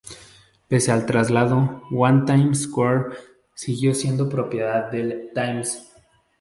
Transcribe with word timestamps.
Pese 0.67 0.91
al 0.91 1.05
traslado, 1.05 1.83
One 1.91 2.23
Times 2.25 2.63
Square 2.63 3.15
siguió 3.53 3.93
siendo 3.93 4.27
propiedad 4.27 4.89
del 4.89 5.29
"Times". 5.31 5.93